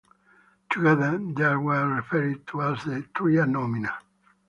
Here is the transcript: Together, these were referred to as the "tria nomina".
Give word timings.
Together, 0.71 1.19
these 1.19 1.37
were 1.57 1.87
referred 1.95 2.47
to 2.47 2.63
as 2.63 2.83
the 2.85 3.03
"tria 3.13 3.45
nomina". 3.45 3.99